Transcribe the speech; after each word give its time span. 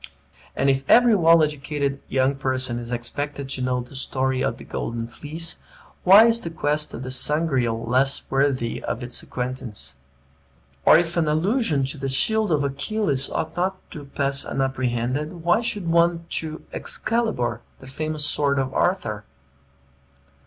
And 0.55 0.67
if 0.67 0.83
every 0.89 1.13
well 1.13 1.43
educated 1.43 2.01
young 2.07 2.33
person 2.33 2.79
is 2.79 2.91
expected 2.91 3.49
to 3.49 3.61
know 3.61 3.81
the 3.81 3.95
story 3.95 4.43
of 4.43 4.57
the 4.57 4.63
Golden 4.63 5.07
Fleece, 5.07 5.59
why 6.03 6.25
is 6.25 6.41
the 6.41 6.49
quest 6.49 6.91
of 6.95 7.03
the 7.03 7.11
Sangreal 7.11 7.83
less 7.85 8.23
worthy 8.27 8.83
of 8.83 9.01
his 9.01 9.21
acquaintance? 9.21 9.93
Or 10.85 10.97
if 10.97 11.17
an 11.17 11.27
allusion 11.27 11.85
to 11.85 11.99
the 11.99 12.09
shield 12.09 12.51
of 12.51 12.63
Achilles 12.63 13.29
ought 13.29 13.55
not 13.55 13.77
to 13.91 14.05
pass 14.05 14.43
unapprehended, 14.43 15.43
why 15.43 15.61
should 15.61 15.87
one 15.87 16.25
to 16.31 16.65
Excalibar, 16.73 17.61
the 17.79 17.85
famous 17.85 18.25
sword 18.25 18.57
of 18.57 18.73
Arthur? 18.73 19.23